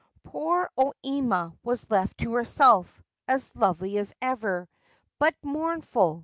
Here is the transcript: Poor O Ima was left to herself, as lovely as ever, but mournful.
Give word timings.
Poor 0.23 0.67
O 0.79 0.95
Ima 1.03 1.55
was 1.63 1.91
left 1.91 2.17
to 2.17 2.33
herself, 2.33 3.03
as 3.27 3.55
lovely 3.55 3.99
as 3.99 4.15
ever, 4.19 4.67
but 5.19 5.35
mournful. 5.43 6.19